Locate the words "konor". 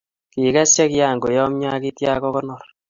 2.35-2.63